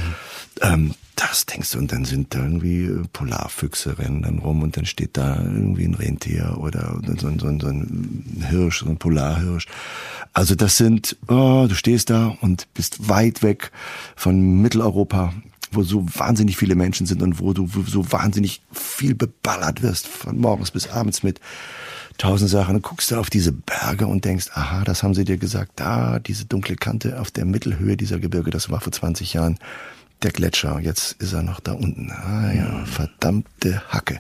Ähm, 0.62 0.94
das 1.16 1.46
denkst 1.46 1.72
du, 1.72 1.80
und 1.80 1.92
dann 1.92 2.06
sind 2.06 2.34
da 2.34 2.40
irgendwie 2.40 2.90
Polarfüchse 3.12 3.98
rennen 4.00 4.22
dann 4.22 4.40
rum 4.40 4.64
und 4.64 4.78
dann 4.78 4.86
steht 4.86 5.18
da 5.18 5.36
irgendwie 5.36 5.84
ein 5.84 5.94
Rentier 5.94 6.58
oder 6.60 7.02
so, 7.18 7.30
so, 7.38 7.60
so 7.60 7.68
ein 7.68 8.46
Hirsch, 8.50 8.80
so 8.80 8.90
ein 8.90 8.98
Polarhirsch. 8.98 9.68
Also 10.32 10.56
das 10.56 10.78
sind, 10.78 11.18
oh, 11.28 11.66
du 11.68 11.76
stehst 11.76 12.10
da 12.10 12.38
und 12.40 12.74
bist 12.74 13.10
weit 13.10 13.44
weg 13.44 13.72
von 14.16 14.62
Mitteleuropa, 14.62 15.34
wo 15.72 15.84
so 15.84 16.06
wahnsinnig 16.16 16.56
viele 16.56 16.76
Menschen 16.76 17.06
sind 17.06 17.22
und 17.22 17.40
wo 17.40 17.52
du 17.52 17.68
so 17.86 18.12
wahnsinnig 18.12 18.62
viel 18.72 19.14
beballert 19.14 19.82
wirst, 19.82 20.08
von 20.08 20.40
morgens 20.40 20.72
bis 20.72 20.88
abends 20.88 21.22
mit 21.22 21.42
tausend 22.20 22.52
Sachen. 22.52 22.76
Du 22.76 22.82
guckst 22.82 23.12
da 23.12 23.20
auf 23.20 23.32
diese 23.32 23.52
Berge 23.52 24.06
und 24.06 24.26
denkst, 24.26 24.48
aha, 24.54 24.84
das 24.84 25.02
haben 25.02 25.16
sie 25.16 25.26
dir 25.26 25.38
gesagt. 25.38 25.72
Da, 25.78 26.20
diese 26.20 26.46
dunkle 26.46 26.76
Kante 26.76 27.20
auf 27.20 27.32
der 27.32 27.46
Mittelhöhe 27.46 27.98
dieser 27.98 28.20
Gebirge, 28.20 28.52
das 28.52 28.70
war 28.70 28.80
vor 28.80 28.92
20 28.92 29.34
Jahren 29.34 29.58
der 30.22 30.32
Gletscher. 30.32 30.80
Jetzt 30.80 31.14
ist 31.14 31.34
er 31.34 31.42
noch 31.42 31.60
da 31.60 31.72
unten. 31.72 32.12
Ah 32.12 32.54
ja, 32.54 32.86
verdammte 32.86 33.82
Hacke. 33.90 34.20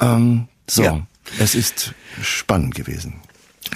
Ähm, 0.00 0.48
so, 0.68 0.82
ja. 0.82 1.06
es 1.38 1.54
ist 1.54 1.94
spannend 2.20 2.74
gewesen. 2.74 3.14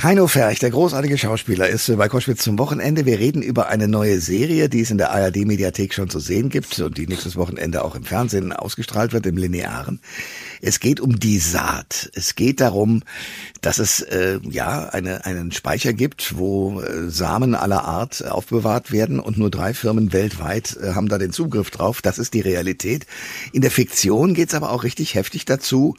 Heino 0.03 0.27
Ferch, 0.27 0.59
der 0.59 0.71
großartige 0.71 1.17
Schauspieler, 1.17 1.69
ist 1.69 1.97
bei 1.97 2.09
Koschwitz 2.09 2.43
zum 2.43 2.59
Wochenende. 2.59 3.07
Wir 3.07 3.21
reden 3.21 3.41
über 3.41 3.69
eine 3.69 3.87
neue 3.87 4.21
Serie, 4.21 4.69
die 4.69 4.81
es 4.81 4.91
in 4.91 4.99
der 4.99 5.13
ARD-Mediathek 5.13 5.95
schon 5.95 6.11
zu 6.11 6.19
sehen 6.19 6.49
gibt 6.49 6.81
und 6.81 6.99
die 6.99 7.07
nächstes 7.07 7.37
Wochenende 7.37 7.85
auch 7.85 7.95
im 7.95 8.03
Fernsehen 8.03 8.53
ausgestrahlt 8.53 9.13
wird, 9.13 9.27
im 9.27 9.37
Linearen. 9.37 10.01
Es 10.61 10.81
geht 10.81 11.01
um 11.01 11.21
die 11.21 11.39
Saat. 11.39 12.11
Es 12.15 12.35
geht 12.35 12.61
darum, 12.61 13.03
dass 13.61 13.79
es 13.79 14.01
äh, 14.01 14.41
ja 14.49 14.89
eine, 14.89 15.25
einen 15.25 15.53
Speicher 15.53 15.93
gibt, 15.93 16.37
wo 16.37 16.81
äh, 16.81 17.09
Samen 17.09 17.55
aller 17.55 17.85
Art 17.85 18.27
aufbewahrt 18.27 18.91
werden 18.91 19.21
und 19.21 19.39
nur 19.39 19.51
drei 19.51 19.73
Firmen 19.73 20.13
weltweit 20.13 20.77
äh, 20.83 20.95
haben 20.95 21.09
da 21.09 21.19
den 21.19 21.33
Zugriff 21.33 21.71
drauf. 21.71 22.03
Das 22.03 22.19
ist 22.19 22.35
die 22.35 22.41
Realität. 22.41 23.07
In 23.53 23.63
der 23.63 23.71
Fiktion 23.71 24.35
geht 24.35 24.49
es 24.49 24.55
aber 24.55 24.71
auch 24.71 24.83
richtig 24.83 25.15
heftig 25.15 25.45
dazu, 25.45 25.97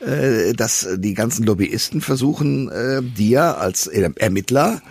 äh, 0.00 0.52
dass 0.52 0.86
die 0.96 1.14
ganzen 1.14 1.44
Lobbyisten 1.44 2.02
versuchen, 2.02 2.70
äh, 2.70 3.02
dir 3.26 3.58
als 3.58 3.86
Ermittler 3.86 4.82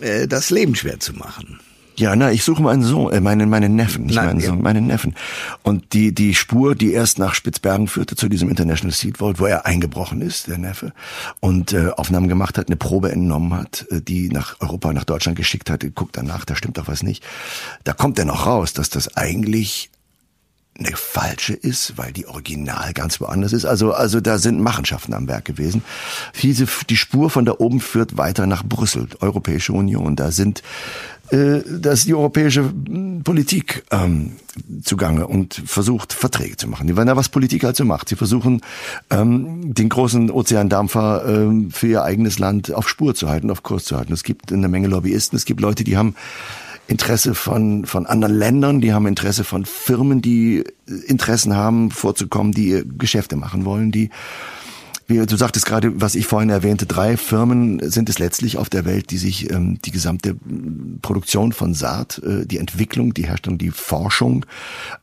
äh, 0.00 0.26
das 0.26 0.50
Leben 0.50 0.74
schwer 0.74 1.00
zu 1.00 1.12
machen. 1.14 1.60
Ja, 1.96 2.14
na, 2.14 2.30
ich 2.30 2.44
suche 2.44 2.62
meinen 2.62 2.84
Sohn, 2.84 3.12
äh, 3.12 3.20
meinen, 3.20 3.50
meinen 3.50 3.74
Neffen, 3.74 4.06
nicht 4.06 4.14
Nein, 4.14 4.26
meinen 4.26 4.40
Sohn, 4.40 4.62
meinen 4.62 4.86
Neffen. 4.86 5.16
Und 5.64 5.94
die, 5.94 6.14
die 6.14 6.36
Spur, 6.36 6.76
die 6.76 6.92
erst 6.92 7.18
nach 7.18 7.34
Spitzbergen 7.34 7.88
führte, 7.88 8.14
zu 8.14 8.28
diesem 8.28 8.48
International 8.48 8.94
Seed 8.94 9.18
Vault, 9.18 9.40
wo 9.40 9.46
er 9.46 9.66
eingebrochen 9.66 10.20
ist, 10.20 10.46
der 10.46 10.58
Neffe, 10.58 10.92
und 11.40 11.72
äh, 11.72 11.88
Aufnahmen 11.96 12.28
gemacht 12.28 12.56
hat, 12.56 12.68
eine 12.68 12.76
Probe 12.76 13.10
entnommen 13.10 13.52
hat, 13.52 13.84
äh, 13.90 14.00
die 14.00 14.28
nach 14.28 14.60
Europa, 14.60 14.92
nach 14.92 15.04
Deutschland 15.04 15.36
geschickt 15.36 15.70
hat, 15.70 15.84
guckt 15.96 16.16
danach, 16.16 16.44
da 16.44 16.54
stimmt 16.54 16.78
doch 16.78 16.86
was 16.86 17.02
nicht. 17.02 17.24
Da 17.82 17.94
kommt 17.94 18.16
er 18.20 18.26
noch 18.26 18.46
raus, 18.46 18.72
dass 18.72 18.90
das 18.90 19.16
eigentlich 19.16 19.90
eine 20.78 20.96
falsche 20.96 21.54
ist, 21.54 21.98
weil 21.98 22.12
die 22.12 22.26
Original 22.26 22.92
ganz 22.92 23.20
woanders 23.20 23.52
ist. 23.52 23.64
Also, 23.64 23.92
also 23.92 24.20
da 24.20 24.38
sind 24.38 24.60
Machenschaften 24.60 25.12
am 25.12 25.26
Werk 25.26 25.44
gewesen. 25.44 25.82
Diese, 26.40 26.66
die 26.88 26.96
Spur 26.96 27.30
von 27.30 27.44
da 27.44 27.54
oben 27.58 27.80
führt 27.80 28.16
weiter 28.16 28.46
nach 28.46 28.64
Brüssel, 28.64 29.08
Europäische 29.20 29.72
Union. 29.72 30.14
Da 30.14 30.30
sind 30.30 30.62
äh, 31.30 31.60
da 31.66 31.92
ist 31.92 32.06
die 32.06 32.14
europäische 32.14 32.62
hm, 32.62 33.22
Politik 33.22 33.84
ähm, 33.90 34.36
zugange 34.82 35.26
und 35.26 35.62
versucht 35.66 36.12
Verträge 36.12 36.56
zu 36.56 36.68
machen. 36.68 36.86
Die 36.86 36.96
wollen 36.96 37.06
da 37.06 37.16
was 37.16 37.28
Politik 37.28 37.64
halt 37.64 37.76
so 37.76 37.84
macht. 37.84 38.08
Sie 38.08 38.16
versuchen 38.16 38.62
ähm, 39.10 39.74
den 39.74 39.88
großen 39.88 40.30
Ozeandampfer 40.30 41.24
ähm, 41.26 41.70
für 41.70 41.88
ihr 41.88 42.02
eigenes 42.02 42.38
Land 42.38 42.72
auf 42.72 42.88
Spur 42.88 43.14
zu 43.14 43.28
halten, 43.28 43.50
auf 43.50 43.62
Kurs 43.62 43.84
zu 43.84 43.96
halten. 43.96 44.12
Es 44.12 44.22
gibt 44.22 44.52
eine 44.52 44.68
Menge 44.68 44.88
Lobbyisten, 44.88 45.36
es 45.36 45.44
gibt 45.44 45.60
Leute, 45.60 45.84
die 45.84 45.96
haben 45.96 46.14
Interesse 46.88 47.34
von, 47.34 47.84
von 47.84 48.06
anderen 48.06 48.34
Ländern, 48.34 48.80
die 48.80 48.92
haben 48.92 49.06
Interesse 49.06 49.44
von 49.44 49.66
Firmen, 49.66 50.22
die 50.22 50.64
Interessen 51.06 51.54
haben, 51.54 51.90
vorzukommen, 51.90 52.52
die 52.52 52.82
Geschäfte 52.98 53.36
machen 53.36 53.64
wollen, 53.64 53.92
die 53.92 54.10
wie 55.10 55.24
du 55.24 55.36
sagtest 55.36 55.64
gerade, 55.64 56.02
was 56.02 56.14
ich 56.14 56.26
vorhin 56.26 56.50
erwähnte, 56.50 56.84
drei 56.84 57.16
Firmen 57.16 57.80
sind 57.90 58.10
es 58.10 58.18
letztlich 58.18 58.58
auf 58.58 58.68
der 58.68 58.84
Welt, 58.84 59.10
die 59.10 59.16
sich 59.16 59.50
ähm, 59.50 59.78
die 59.82 59.90
gesamte 59.90 60.36
Produktion 61.00 61.52
von 61.52 61.72
Saat, 61.72 62.20
äh, 62.22 62.44
die 62.44 62.58
Entwicklung, 62.58 63.14
die 63.14 63.26
Herstellung, 63.26 63.56
die 63.56 63.70
Forschung 63.70 64.44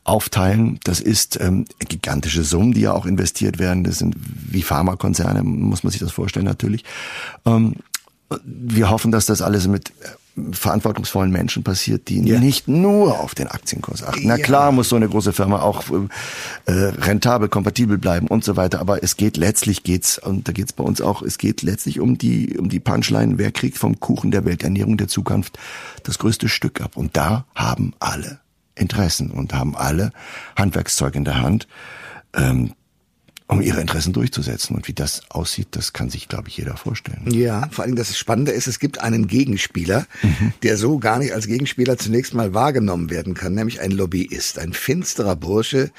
aufteilen. 0.04 0.80
Das 0.84 1.00
ist 1.00 1.42
ähm, 1.42 1.66
gigantische 1.80 2.44
Summen, 2.44 2.74
die 2.74 2.82
ja 2.82 2.94
auch 2.94 3.08
investiert 3.08 3.58
werden. 3.58 3.84
Das 3.84 3.98
sind 3.98 4.16
wie 4.20 4.62
Pharmakonzerne, 4.62 5.42
muss 5.42 5.84
man 5.84 5.90
sich 5.90 6.02
das 6.02 6.12
vorstellen 6.12 6.46
natürlich. 6.46 6.84
Ähm, 7.44 7.74
wir 8.44 8.92
hoffen, 8.92 9.12
dass 9.12 9.26
das 9.26 9.42
alles 9.42 9.68
mit 9.68 9.92
verantwortungsvollen 10.52 11.32
Menschen 11.32 11.64
passiert, 11.64 12.10
die 12.10 12.22
ja. 12.22 12.40
nicht 12.40 12.68
nur 12.68 13.20
auf 13.20 13.36
den 13.36 13.48
Aktienkurs 13.48 14.04
achten. 14.04 14.28
Na 14.28 14.38
klar 14.38 14.72
muss 14.72 14.90
so 14.90 14.98
eine 14.98 15.08
große 15.08 15.32
Firma 15.32 15.62
auch 15.62 15.84
äh, 16.66 16.72
rentabel, 16.72 17.48
kompatibel 17.48 17.98
bleiben 17.98 18.28
und 18.28 18.44
so 18.44 18.58
weiter, 18.58 18.80
aber 18.80 19.02
es 19.02 19.16
geht 19.16 19.38
letztlich 19.38 19.84
geht's 19.84 20.18
und 20.18 20.48
da 20.48 20.52
geht's 20.52 20.74
bei 20.74 20.84
uns 20.84 21.00
auch, 21.00 21.22
es 21.22 21.38
geht 21.38 21.62
letztlich 21.62 22.02
um 22.02 22.18
die 22.18 22.58
um 22.58 22.68
die 22.68 22.82
Punchline, 22.82 23.38
wer 23.38 23.52
kriegt 23.52 23.78
vom 23.78 24.00
Kuchen 24.00 24.32
der 24.32 24.44
Welternährung 24.44 24.98
der 24.98 25.08
Zukunft 25.08 25.58
das 26.04 26.20
größte 26.20 26.50
Stück 26.50 26.82
ab 26.82 26.98
und 26.98 27.16
da 27.16 27.46
haben 27.56 27.94
alle 28.00 28.40
Interessen 28.76 29.32
und 29.32 29.54
haben 29.54 29.76
alle 29.76 30.12
Handwerkszeug 30.58 31.16
in 31.16 31.24
der 31.24 31.42
Hand. 31.42 31.68
Ähm, 32.34 32.74
um 33.48 33.62
ihre 33.62 33.80
Interessen 33.80 34.12
durchzusetzen. 34.12 34.76
Und 34.76 34.88
wie 34.88 34.94
das 34.94 35.22
aussieht, 35.30 35.68
das 35.72 35.94
kann 35.94 36.10
sich, 36.10 36.28
glaube 36.28 36.50
ich, 36.50 36.58
jeder 36.58 36.78
vorstellen. 36.78 37.30
Ja, 37.32 37.68
vor 37.70 37.86
allem 37.86 37.96
das 37.96 38.18
Spannende 38.18 38.52
ist, 38.52 38.68
es 38.68 38.80
gibt 38.80 39.02
einen 39.02 39.28
Gegenspieler, 39.28 40.08
mhm. 40.24 40.54
der 40.64 40.78
so 40.78 40.98
gar 40.98 41.20
nicht 41.20 41.34
als 41.34 41.46
Gegenspieler 41.46 41.98
zunächst 41.98 42.34
mal 42.34 42.54
wahrgenommen 42.54 43.12
werden 43.12 43.36
kann, 43.36 43.54
nämlich 43.54 43.82
ein 43.82 43.92
Lobbyist, 43.92 44.58
ein 44.58 44.74
finsterer 44.74 45.36
Bursche, 45.36 45.92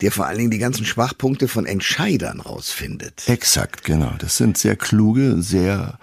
der 0.00 0.12
vor 0.12 0.26
allen 0.26 0.38
Dingen 0.38 0.50
die 0.50 0.58
ganzen 0.58 0.86
Schwachpunkte 0.86 1.46
von 1.46 1.66
Entscheidern 1.66 2.40
rausfindet. 2.40 3.24
Exakt, 3.26 3.84
genau. 3.84 4.14
Das 4.18 4.38
sind 4.38 4.56
sehr 4.56 4.76
kluge, 4.76 5.42
sehr 5.42 5.98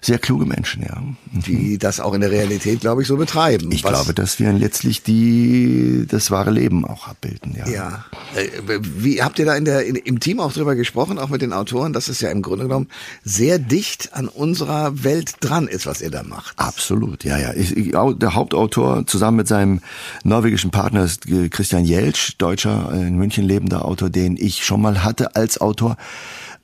sehr 0.00 0.18
kluge 0.18 0.46
Menschen, 0.46 0.82
ja. 0.82 1.02
Die 1.32 1.78
das 1.78 2.00
auch 2.00 2.14
in 2.14 2.20
der 2.20 2.30
Realität, 2.30 2.80
glaube 2.80 3.02
ich, 3.02 3.08
so 3.08 3.16
betreiben. 3.16 3.70
Ich 3.72 3.82
glaube, 3.82 4.14
dass 4.14 4.38
wir 4.38 4.52
letztlich 4.52 5.02
die, 5.02 6.06
das 6.08 6.30
wahre 6.30 6.50
Leben 6.50 6.84
auch 6.84 7.08
abbilden, 7.08 7.54
ja. 7.56 7.68
Ja. 7.68 8.04
Äh, 8.34 8.80
wie 8.82 9.22
habt 9.22 9.38
ihr 9.38 9.44
da 9.44 9.54
in 9.54 9.64
der, 9.64 9.84
in, 9.86 9.96
im 9.96 10.20
Team 10.20 10.40
auch 10.40 10.52
drüber 10.52 10.74
gesprochen, 10.74 11.18
auch 11.18 11.28
mit 11.28 11.42
den 11.42 11.52
Autoren, 11.52 11.92
dass 11.92 12.08
es 12.08 12.20
ja 12.20 12.30
im 12.30 12.42
Grunde 12.42 12.64
genommen 12.66 12.88
sehr 13.24 13.58
dicht 13.58 14.14
an 14.14 14.28
unserer 14.28 15.04
Welt 15.04 15.34
dran 15.40 15.68
ist, 15.68 15.86
was 15.86 16.00
ihr 16.00 16.10
da 16.10 16.22
macht? 16.22 16.58
Absolut, 16.58 17.24
ja, 17.24 17.38
ja. 17.38 17.52
Ich, 17.54 17.76
ich, 17.76 17.92
der 17.92 18.34
Hauptautor 18.34 19.06
zusammen 19.06 19.38
mit 19.38 19.48
seinem 19.48 19.80
norwegischen 20.24 20.70
Partner 20.70 21.04
ist 21.04 21.26
Christian 21.50 21.84
Jelsch, 21.84 22.36
deutscher, 22.38 22.90
in 22.92 23.16
München 23.16 23.44
lebender 23.44 23.84
Autor, 23.84 24.10
den 24.10 24.36
ich 24.36 24.64
schon 24.64 24.80
mal 24.80 25.04
hatte 25.04 25.36
als 25.36 25.60
Autor 25.60 25.96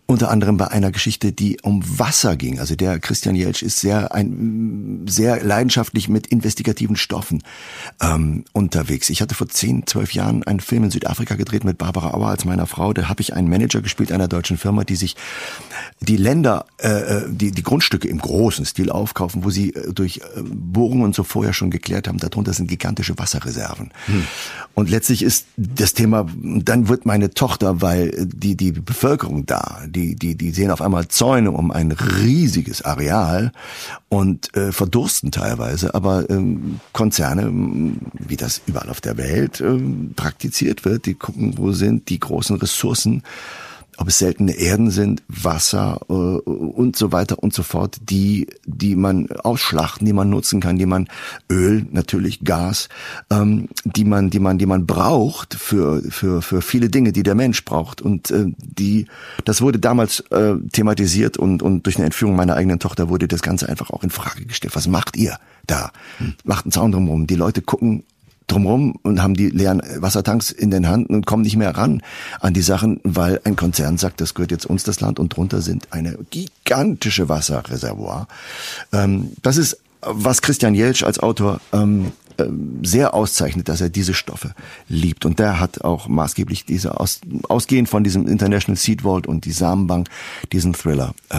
unter 0.07 0.31
anderem 0.31 0.57
bei 0.57 0.69
einer 0.69 0.93
Geschichte, 0.93 1.33
die 1.33 1.59
um 1.63 1.83
Wasser 1.99 2.37
ging. 2.37 2.61
Also 2.61 2.77
der 2.77 3.01
Christian 3.01 3.35
Jelsch 3.35 3.63
ist 3.63 3.81
sehr 3.81 4.15
ein, 4.15 5.05
sehr 5.09 5.43
leidenschaftlich 5.43 6.09
mit 6.09 6.29
investigativen 6.29 6.95
Stoffen 6.95 7.43
ähm, 8.01 8.45
unterwegs. 8.53 9.11
Ich 9.11 9.21
hatte 9.21 9.35
vor 9.35 9.49
zehn, 9.49 9.85
zwölf 9.87 10.15
Jahren 10.15 10.45
einen 10.45 10.61
Film 10.61 10.85
in 10.85 10.91
Südafrika 10.93 11.35
gedreht 11.35 11.65
mit 11.65 11.79
Barbara 11.79 12.15
Auer 12.15 12.29
als 12.29 12.45
meiner 12.45 12.67
Frau. 12.67 12.93
Da 12.93 13.09
habe 13.09 13.21
ich 13.21 13.35
einen 13.35 13.49
Manager 13.49 13.83
gespielt 13.83 14.13
einer 14.13 14.29
deutschen 14.29 14.59
Firma, 14.59 14.85
die 14.85 14.95
sich 14.95 15.17
die 16.01 16.17
Länder, 16.17 16.67
äh, 16.79 16.89
äh, 16.89 17.25
die 17.29 17.51
die 17.51 17.63
Grundstücke 17.65 18.07
im 18.07 18.19
großen 18.19 18.65
Stil 18.65 18.91
aufkaufen, 18.91 19.43
wo 19.43 19.51
sie 19.51 19.75
äh, 19.75 19.93
durch 19.93 20.19
äh, 20.19 20.43
Bohrungen 20.43 21.03
und 21.03 21.17
so 21.17 21.25
vorher 21.25 21.53
schon 21.53 21.71
geklärt 21.71 22.07
haben. 22.07 22.19
Darunter 22.19 22.53
sind 22.53 22.69
gigantische 22.69 23.19
Wasserreserven. 23.19 23.91
Hm. 24.07 24.25
Und 24.75 24.89
letztlich 24.89 25.23
ist 25.23 25.47
das 25.57 25.95
Thema. 25.95 26.29
Dann 26.43 26.89
wird 26.89 27.07
meine 27.07 27.31
Tochter, 27.31 27.81
weil 27.83 28.27
die 28.27 28.57
die 28.57 28.73
Bevölkerung 28.73 29.47
da 29.47 29.81
die, 29.97 30.15
die, 30.15 30.35
die 30.37 30.51
sehen 30.51 30.71
auf 30.71 30.83
einmal 30.83 31.09
Zäune 31.09 31.51
um 31.51 31.71
ein 31.71 31.91
riesiges 31.91 32.83
Areal 32.83 33.53
und 34.09 34.55
äh, 34.55 34.71
verdursten 34.71 35.31
teilweise, 35.31 35.95
aber 35.95 36.29
ähm, 36.29 36.81
Konzerne, 36.93 37.51
wie 38.13 38.37
das 38.37 38.61
überall 38.67 38.91
auf 38.91 39.01
der 39.01 39.17
Welt 39.17 39.61
äh, 39.61 39.79
praktiziert 40.15 40.85
wird, 40.85 41.07
die 41.07 41.15
gucken, 41.15 41.57
wo 41.57 41.73
sind 41.73 42.11
die 42.11 42.21
großen 42.21 42.57
Ressourcen 42.57 43.23
ob 43.99 44.09
es 44.09 44.19
seltene 44.19 44.53
Erden 44.53 44.91
sind, 44.91 45.23
Wasser 45.29 46.01
äh, 46.09 46.13
und 46.13 46.97
so 46.97 47.13
weiter 47.13 47.43
und 47.43 47.53
so 47.53 47.63
fort, 47.63 47.97
die 48.03 48.47
die 48.65 48.97
man 48.97 49.31
ausschlachten, 49.31 50.07
die 50.07 50.13
man 50.13 50.31
nutzen 50.31 50.61
kann, 50.61 50.79
die 50.79 50.87
man 50.87 51.09
Öl, 51.51 51.87
natürlich 51.91 52.45
Gas, 52.45 52.89
ähm, 53.31 53.69
die 53.85 54.05
man 54.05 54.31
die 54.31 54.39
man 54.39 54.59
die 54.59 54.67
man 54.67 54.87
braucht 54.87 55.55
für 55.55 56.03
für 56.11 56.43
für 56.43 56.63
viele 56.63 56.89
Dinge, 56.89 57.13
die 57.13 57.23
der 57.23 57.35
Mensch 57.35 57.65
braucht 57.65 58.03
und 58.03 58.31
äh, 58.31 58.47
die 58.59 59.07
das 59.45 59.63
wurde 59.63 59.79
damals 59.79 60.21
äh, 60.31 60.55
thematisiert 60.73 61.37
und 61.37 61.63
und 61.63 61.87
durch 61.87 61.97
eine 61.97 62.07
Entführung 62.07 62.37
meiner 62.37 62.55
eigenen 62.55 62.79
Tochter 62.79 63.09
wurde 63.09 63.29
das 63.29 63.43
Ganze 63.43 63.69
einfach 63.69 63.91
auch 63.91 64.03
in 64.03 64.11
Frage 64.11 64.45
gestellt. 64.45 64.77
Was 64.77 64.89
macht 64.89 65.17
ihr 65.17 65.39
da? 65.67 65.91
Hm. 66.19 66.35
Macht 66.45 66.65
einen 66.65 66.73
Zaun 66.73 66.93
drumherum. 66.93 67.27
Die 67.27 67.35
Leute 67.35 67.63
gucken 67.63 68.05
drumherum 68.47 68.97
und 69.03 69.23
haben 69.23 69.35
die 69.35 69.49
leeren 69.49 69.83
Wassertanks 69.97 70.51
in 70.51 70.71
den 70.71 70.89
Händen 70.89 71.15
und 71.15 71.27
kommen 71.27 71.43
nicht 71.43 71.57
mehr 71.57 71.77
ran 71.77 72.03
an 72.41 72.55
die 72.55 72.63
Sachen, 72.63 73.01
weil 73.03 73.41
ein 73.45 73.57
Konzern 73.57 73.99
sagt, 73.99 74.21
das 74.21 74.35
gehört 74.35 74.51
jetzt 74.51 74.67
uns 74.67 74.85
das 74.85 75.01
Land 75.01 75.19
und 75.19 75.37
drunter 75.37 75.61
sind 75.61 75.93
eine 75.93 76.19
gigantische 76.31 77.29
Wasserreservoir. 77.29 78.29
Ähm, 78.93 79.33
das 79.43 79.57
ist, 79.57 79.79
was 80.01 80.43
Christian 80.43 80.75
Jelsch 80.75 81.03
als 81.03 81.19
Autor 81.19 81.61
ähm, 81.73 82.13
ähm, 82.39 82.81
sehr 82.83 83.15
auszeichnet, 83.15 83.69
dass 83.69 83.81
er 83.81 83.89
diese 83.89 84.13
Stoffe 84.13 84.53
liebt. 84.89 85.25
Und 85.25 85.39
der 85.39 85.59
hat 85.59 85.83
auch 85.83 86.07
maßgeblich 86.07 86.67
diese, 86.67 87.01
aus, 87.01 87.21
ausgehend 87.49 87.89
von 87.89 88.05
diesem 88.05 88.29
International 88.29 88.77
Seed 88.77 89.03
Vault 89.03 89.27
und 89.27 89.47
die 89.47 89.53
Samenbank, 89.53 90.09
diesen 90.53 90.75
Thriller 90.75 91.15
äh, 91.31 91.35